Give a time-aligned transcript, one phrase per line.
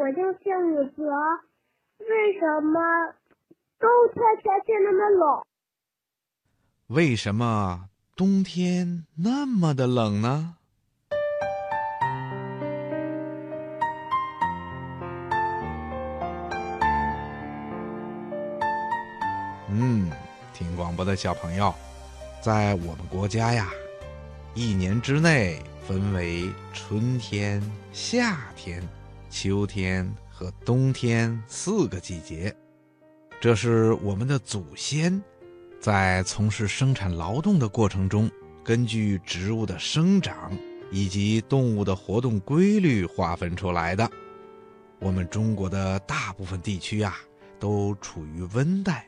[0.00, 1.02] 我叫谢武泽。
[1.98, 2.80] 为什么
[3.78, 5.42] 冬天天气那么冷？
[6.86, 10.56] 为什么冬天那么的冷呢？
[19.68, 20.10] 嗯，
[20.54, 21.74] 听广播的小朋友，
[22.40, 23.68] 在我们国家呀，
[24.54, 27.62] 一年之内分为春天、
[27.92, 28.82] 夏天、
[29.30, 32.54] 秋天和冬天四个季节。
[33.40, 35.22] 这是我们的祖先
[35.80, 38.30] 在从事生产劳动的过程中，
[38.62, 40.52] 根据植物的生长
[40.90, 44.10] 以及动物的活动规律划分出来的。
[44.98, 47.16] 我们中国的大部分地区啊，
[47.58, 49.06] 都处于温带。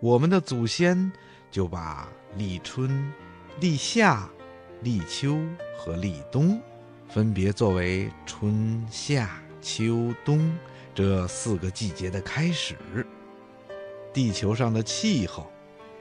[0.00, 1.12] 我们的祖先
[1.50, 3.12] 就把立春、
[3.60, 4.28] 立夏、
[4.82, 5.38] 立秋
[5.76, 6.60] 和立冬
[7.08, 10.56] 分别作为春夏秋冬
[10.94, 12.76] 这四个季节的开始。
[14.12, 15.46] 地球上的气候，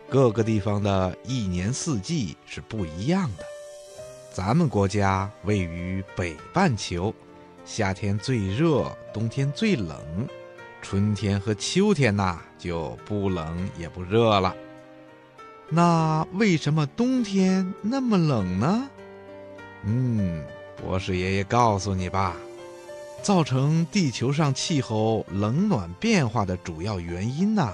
[0.10, 3.44] 各个地方的一年四季是不一样的。
[4.32, 7.14] 咱们国家位于北半球，
[7.66, 9.98] 夏天最热，冬天最冷。
[10.82, 14.56] 春天和秋天呐，就不冷也不热了。
[15.70, 18.90] 那为什么冬天那么冷呢？
[19.84, 20.46] 嗯，
[20.78, 22.36] 博士爷爷告诉你吧，
[23.22, 27.74] 造成地球上气候冷暖变化的主要原因呐，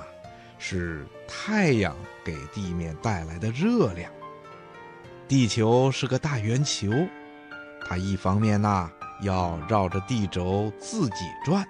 [0.57, 4.11] 是太阳给地面带来的热量。
[5.27, 6.91] 地球是个大圆球，
[7.87, 8.89] 它一方面呐
[9.21, 11.65] 要绕着地轴自己转。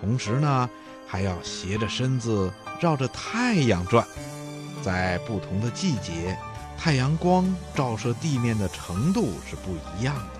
[0.00, 0.70] 同时呢，
[1.06, 4.06] 还要斜着身子绕着太阳转，
[4.80, 6.38] 在不同的季节，
[6.78, 10.37] 太阳光照射地面的程度是不一样的。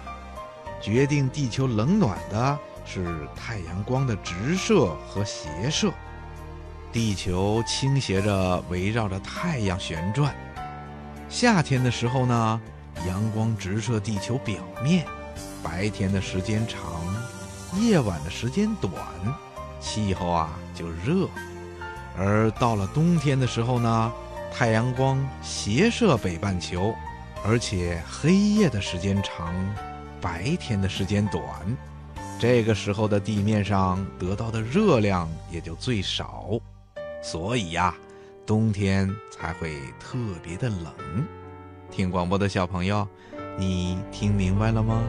[0.81, 5.93] 决定地球冷暖的是太阳光的直射和斜射。
[6.93, 10.35] 地球倾斜着围绕着太阳旋转。
[11.29, 12.61] 夏天的时候呢，
[13.07, 15.07] 阳光直射地球表面，
[15.63, 16.81] 白天的时间长，
[17.79, 18.92] 夜晚的时间短。
[19.81, 21.29] 气候啊就热，
[22.17, 24.13] 而到了冬天的时候呢，
[24.52, 26.92] 太阳光斜射北半球，
[27.45, 29.55] 而且黑夜的时间长，
[30.20, 31.45] 白天的时间短，
[32.39, 36.58] 这个时候的地面上得到的热量也就最少，
[37.23, 37.95] 所以呀，
[38.46, 40.92] 冬天才会特别的冷。
[41.90, 43.07] 听广播的小朋友，
[43.57, 45.02] 你听明白了吗？